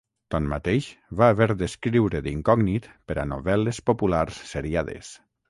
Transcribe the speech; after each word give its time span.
Tanmateix, 0.35 0.85
va 1.19 1.27
haver 1.33 1.47
d'escriure 1.59 2.21
d'incògnit 2.29 2.89
per 3.11 3.19
a 3.25 3.27
novel·les 3.35 3.83
populars 3.93 4.43
seriades. 4.57 5.15